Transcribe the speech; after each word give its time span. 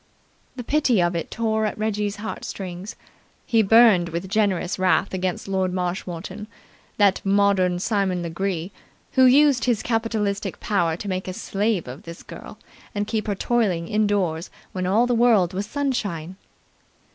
The 0.55 0.63
pity 0.63 0.99
of 0.99 1.15
it 1.15 1.29
tore 1.29 1.67
at 1.67 1.77
Reggie's 1.77 2.15
heart 2.15 2.43
strings. 2.43 2.95
He 3.45 3.61
burned 3.61 4.09
with 4.09 4.27
generous 4.27 4.79
wrath 4.79 5.13
against 5.13 5.47
Lord 5.47 5.71
Marshmoreton, 5.71 6.47
that 6.97 7.21
modern 7.23 7.77
Simon 7.77 8.23
Legree, 8.23 8.71
who 9.11 9.25
used 9.27 9.65
his 9.65 9.83
capitalistic 9.83 10.59
power 10.59 10.97
to 10.97 11.07
make 11.07 11.27
a 11.27 11.33
slave 11.33 11.87
of 11.87 12.01
this 12.01 12.23
girl 12.23 12.57
and 12.95 13.05
keep 13.05 13.27
her 13.27 13.35
toiling 13.35 13.87
indoors 13.87 14.49
when 14.71 14.87
all 14.87 15.05
the 15.05 15.13
world 15.13 15.53
was 15.53 15.67
sunshine. 15.67 16.35